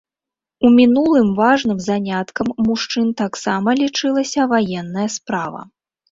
У 0.67 0.69
мінулым 0.77 1.27
важным 1.39 1.77
заняткам 1.87 2.47
мужчын 2.69 3.11
таксама 3.21 3.69
лічылася 3.81 4.47
ваенная 4.55 5.05
справа. 5.17 5.61